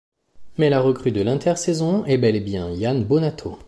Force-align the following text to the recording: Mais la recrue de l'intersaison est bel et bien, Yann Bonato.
Mais 0.57 0.71
la 0.71 0.81
recrue 0.81 1.11
de 1.11 1.21
l'intersaison 1.21 2.03
est 2.05 2.17
bel 2.17 2.35
et 2.35 2.39
bien, 2.39 2.71
Yann 2.71 3.03
Bonato. 3.03 3.59